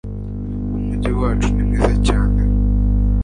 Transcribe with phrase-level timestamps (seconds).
[0.75, 2.39] umujyi wacu nimwiza cyane